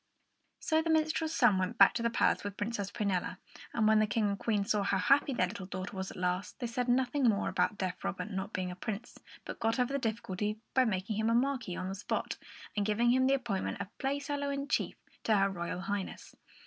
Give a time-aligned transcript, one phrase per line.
[0.59, 3.37] So the minstrel's son went back to the palace with Princess Prunella;
[3.71, 6.57] and when the King and Queen saw how happy their little daughter was at last,
[6.59, 9.99] they said nothing more about deaf Robert not being a prince, but got over the
[9.99, 12.37] difficulty by making him a Marquis on the spot
[12.75, 14.95] and giving him the appointment of Playfellow in chief
[15.25, 16.33] to her Royal Highness.